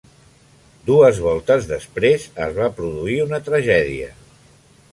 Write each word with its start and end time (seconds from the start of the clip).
Dues 0.87 1.19
voltes 1.25 1.67
després, 1.73 2.25
es 2.47 2.55
va 2.61 2.71
produir 2.81 3.21
una 3.27 3.41
tragèdia. 3.51 4.09